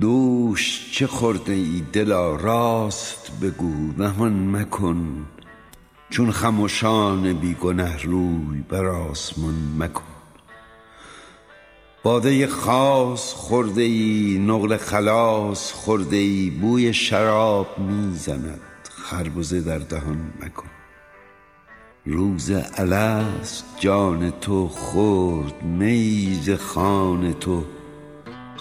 دوش 0.00 0.90
چه 0.92 1.06
خورده 1.06 1.52
ای 1.52 1.82
دلا؟ 1.92 2.36
راست 2.36 3.32
بگو 3.42 3.92
نهان 3.98 4.56
مکن. 4.56 5.26
چون 6.10 6.30
خموشان 6.30 7.32
بیگنه 7.32 8.02
روی 8.02 8.64
بر 8.68 8.86
آسمان 8.86 9.54
مکن. 9.78 10.02
باده 12.02 12.46
خاص 12.46 13.32
خورده 13.32 13.82
ای 13.82 14.38
نقل 14.46 14.76
خلاص 14.76 15.72
خورده 15.72 16.16
ای 16.16 16.50
بوی 16.50 16.94
شراب 16.94 17.78
می‌زند 17.78 18.60
خربزه 18.90 19.60
در 19.60 19.78
دهان 19.78 20.32
مکن. 20.40 20.70
روز 22.06 22.52
الست 22.74 23.64
جان 23.80 24.30
تو 24.30 24.68
خورد 24.68 25.62
میز 25.62 26.50
خان 26.50 27.32
تو 27.32 27.64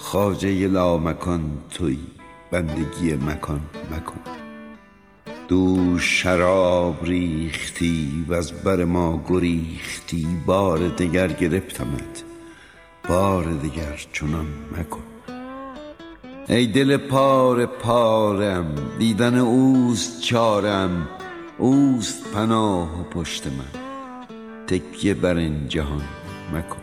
خواجه 0.04 0.68
لامکان 0.68 1.42
توی 1.70 1.98
بندگی 2.52 3.14
مکان 3.14 3.62
مکن. 3.92 4.20
دوش 5.48 6.22
شراب 6.22 7.06
ریختی 7.06 8.26
و 8.28 8.34
از 8.34 8.64
بر 8.64 8.84
ما 8.84 9.24
گریختی 9.30 10.28
بار 10.46 10.88
دگر 10.88 11.28
گرفتمت 11.28 12.24
بار 13.10 13.44
دگر 13.44 14.06
چنان 14.14 14.48
مکن. 14.78 15.04
ای 16.50 16.68
دل 16.68 16.98
پار 16.98 17.66
پارم 17.66 18.76
دیدن 19.00 19.38
اوست 19.38 20.22
چارم 20.22 21.08
اوست 21.58 22.34
پناه 22.34 23.02
و 23.02 23.04
پشت 23.04 23.48
من. 23.48 23.82
تکیه 24.68 25.14
بر 25.14 25.36
این 25.36 25.68
جهان 25.68 26.04
مکن. 26.54 26.83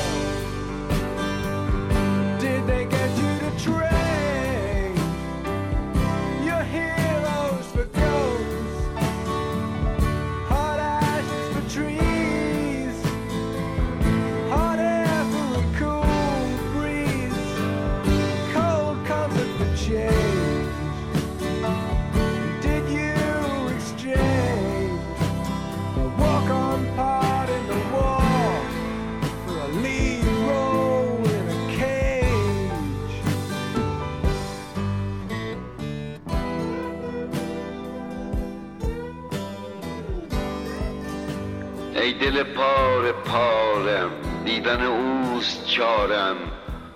دل 42.21 42.43
پار 42.43 43.11
پارم 43.11 44.11
دیدن 44.45 44.81
اوست 44.81 45.67
چارم 45.67 46.35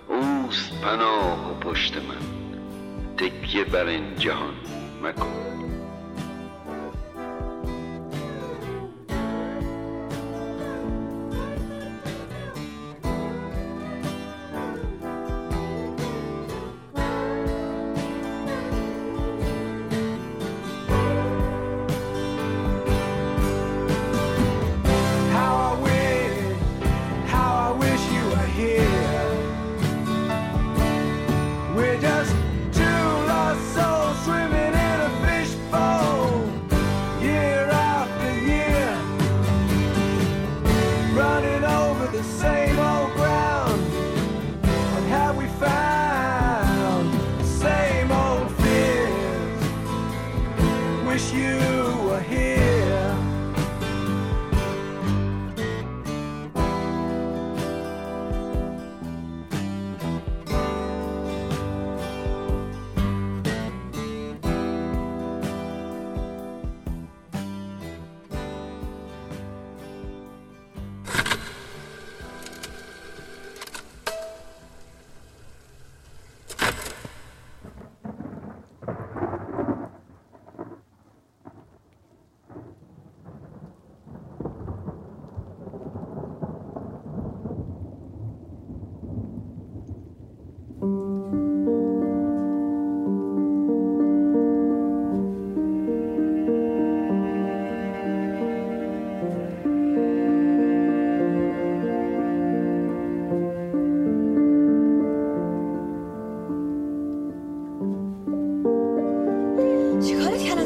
اوست 0.07 0.81
پناه 0.81 1.51
و 1.51 1.59
پشت 1.59 1.97
من. 1.97 2.25
تکیه 3.17 3.63
بر 3.63 3.85
این 3.85 4.15
جهان 4.15 4.53
مکن. 5.03 5.84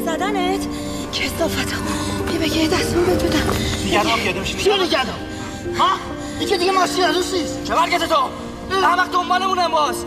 زدنت؟ 0.06 0.66
کسافت 1.12 1.74
بیا 2.26 2.40
بگه 2.40 2.68
دستمون 2.68 3.06
بهت 3.06 3.24
بدم 3.24 3.38
نگردم 3.86 4.16
پیاده 4.16 4.40
میشه 4.40 4.58
چیه 4.58 4.82
نگردم 4.82 5.14
ها؟ 5.78 5.88
این 6.40 6.48
که 6.48 6.58
دیگه 6.58 6.72
ماشین 6.72 7.04
از 7.04 7.34
نیست 7.34 7.64
چه 7.64 7.74
برگته 7.74 8.06
تو؟ 8.06 8.49
احمق 8.72 9.12
دنبالمونم 9.12 9.70
باز. 9.70 10.04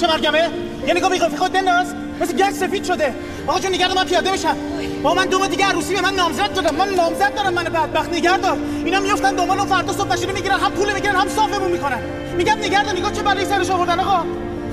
چه 0.00 0.06
برگمه 0.06 0.50
یه 0.86 0.94
نگاه 0.94 1.10
بیقافی 1.10 1.36
خود 1.36 1.52
بنداز 1.52 1.94
مثل 2.20 2.36
گچ 2.36 2.54
سفید 2.54 2.84
شده. 2.84 3.14
آقا 3.46 3.60
جون 3.60 3.74
نگردم 3.74 3.94
من 3.94 4.04
پیاده 4.04 4.30
میشم. 4.30 4.56
با 5.02 5.14
من 5.14 5.26
دو 5.26 5.38
ماه 5.38 5.48
دیگه 5.48 5.66
عروسی 5.66 5.94
به 5.94 6.00
من 6.00 6.14
نامزد 6.14 6.54
دادم 6.54 6.74
من 6.76 6.88
نامزد 6.88 7.34
دارم 7.34 7.54
من 7.54 7.64
بدبخت 7.64 8.12
نگردار 8.12 8.58
اینا 8.84 9.00
میفتن 9.00 9.34
دنبال 9.34 9.58
اون 9.58 9.68
فردا 9.68 9.92
صبح 9.92 10.12
نشینه 10.12 10.32
می‌گیرن 10.32 10.60
هم 10.60 10.70
پول 10.70 10.92
می‌گیرن 10.92 11.16
هم 11.16 11.28
صافمون 11.28 11.70
می‌کنن. 11.70 11.98
میگم 12.36 12.58
نگردار 12.58 12.94
نگاه 12.94 13.12
چه 13.12 13.22
بلایی 13.22 13.46
سرش 13.46 13.70
آوردن 13.70 14.00
آقا؟ 14.00 14.24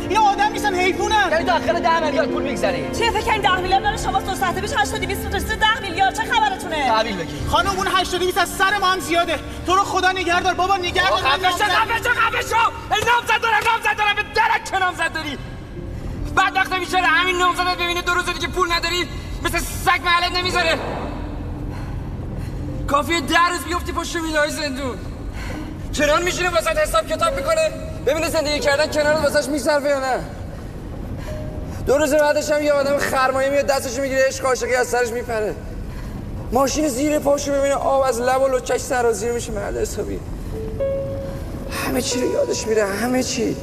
اینا 0.09 0.21
آدم 0.21 0.51
نیستن 0.51 0.75
حیوانن. 0.75 1.27
یعنی 1.31 1.43
داخل 1.43 1.79
ده 1.79 1.99
میلیارد 1.99 2.29
پول 2.29 2.43
میگذری. 2.43 2.89
چه 2.99 3.11
فکر 3.11 3.21
کنین 3.21 3.41
10 3.41 3.55
میلیارد 3.61 3.83
داره 3.83 3.97
شما 3.97 4.21
دو 4.21 4.35
ساعته 4.35 4.61
پیش 4.61 4.71
80 4.77 4.99
200 5.01 5.35
رسیده 5.35 5.55
10 5.55 5.81
میلیارد؟ 5.81 6.13
چه 6.15 6.23
خبرتونه؟ 6.23 6.87
تحویل 6.87 7.15
بگیر. 7.15 7.35
خانم 7.49 7.69
اون 7.77 7.87
80 7.87 8.19
20 8.19 8.37
از 8.37 8.49
سر 8.49 8.77
ما 8.77 8.87
هم 8.87 8.99
زیاده. 8.99 9.39
تو 9.65 9.75
رو 9.75 9.83
خدا 9.83 10.11
نگهدار 10.11 10.53
بابا 10.53 10.77
نگهدار 10.77 11.17
خفه 11.17 11.41
شو 11.41 11.47
نامزد- 11.47 11.71
خفه 11.71 12.03
شو 12.03 12.09
خفه 12.09 12.41
شو. 12.41 12.55
نامزد 12.89 13.41
دارم 13.41 13.59
نامزد 13.71 13.97
دارم 13.97 14.15
به 14.15 14.23
درک 14.35 14.63
چه 14.71 14.79
نامزد 14.79 15.13
داری؟ 15.13 15.37
بعد 16.35 16.55
وقت 16.55 16.73
بیچاره 16.73 17.05
همین 17.05 17.37
نامزدت 17.37 17.75
ببینه 17.77 18.01
دو 18.01 18.13
روز 18.13 18.25
دیگه 18.25 18.47
پول 18.47 18.71
نداری 18.71 19.07
مثل 19.43 19.57
سگ 19.59 20.01
محلت 20.05 20.31
نمی‌ذاره. 20.37 20.79
کافیه 22.87 23.21
ده 23.21 23.47
روز 23.51 23.59
بیفتی 23.63 23.91
پشت 23.91 24.15
ویلای 24.15 24.49
زندون. 24.49 24.97
چنان 25.91 26.23
میشینه 26.23 26.49
واسه 26.49 26.69
حساب 26.69 27.07
کتاب 27.07 27.35
می‌کنه؟ 27.35 27.71
ببینه 28.05 28.29
زندگی 28.29 28.59
کردن 28.59 28.91
کنار 28.91 29.15
واسش 29.15 29.49
میصرفه 29.49 29.89
یا 29.89 29.99
نه؟ 29.99 30.19
دو 31.87 31.97
روز 31.97 32.13
بعدش 32.13 32.51
هم 32.51 32.63
یه 32.63 32.73
آدم 32.73 32.97
خرمایه 32.97 33.49
میاد 33.49 33.65
دستش 33.65 33.99
می‌گیره 33.99 34.27
عشق 34.27 34.45
عاشقی 34.45 34.75
از 34.75 34.87
سرش 34.87 35.09
میپره. 35.09 35.55
ماشین 36.51 36.87
زیر 36.87 37.19
پاشو 37.19 37.51
ببینه 37.53 37.75
آب 37.75 38.01
از 38.01 38.21
لب 38.21 38.41
و 38.41 38.47
لچش 38.47 38.79
سرازیر 38.79 39.31
میشه 39.31 39.51
مرد 39.51 39.77
حسابی. 39.77 40.19
همه 41.85 42.01
چی 42.01 42.21
رو 42.21 42.33
یادش 42.33 42.67
میره 42.67 42.85
همه 42.85 43.23
چی. 43.23 43.55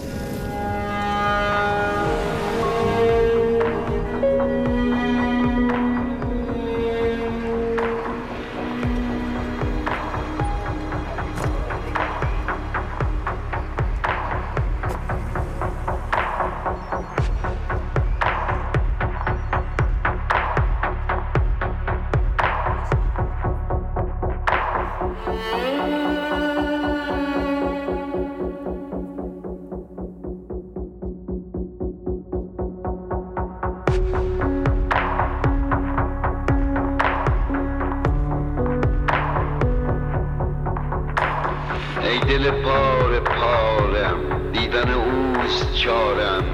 ای 42.12 42.18
دل 42.18 42.50
پاره 42.50 43.20
پارم 43.20 44.50
دیدن 44.52 44.90
اوست 44.90 45.74
چارم 45.74 46.44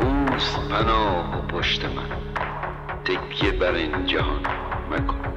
اوست 0.00 0.68
پناه 0.68 1.38
و 1.38 1.46
پشت 1.46 1.84
من. 1.84 2.10
تکیه 3.04 3.52
بر 3.52 3.74
این 3.74 4.06
جهان 4.06 4.40
مکن. 4.90 5.35